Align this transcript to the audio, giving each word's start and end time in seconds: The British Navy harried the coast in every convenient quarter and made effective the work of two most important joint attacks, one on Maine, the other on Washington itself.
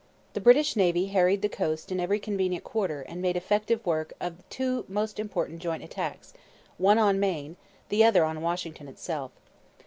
The 0.33 0.41
British 0.41 0.75
Navy 0.75 1.09
harried 1.09 1.43
the 1.43 1.47
coast 1.47 1.91
in 1.91 1.99
every 1.99 2.19
convenient 2.19 2.63
quarter 2.63 3.03
and 3.03 3.21
made 3.21 3.37
effective 3.37 3.83
the 3.83 3.89
work 3.91 4.13
of 4.19 4.43
two 4.49 4.83
most 4.87 5.19
important 5.19 5.59
joint 5.61 5.83
attacks, 5.83 6.33
one 6.79 6.97
on 6.97 7.19
Maine, 7.19 7.55
the 7.89 8.03
other 8.03 8.23
on 8.25 8.41
Washington 8.41 8.87
itself. 8.87 9.29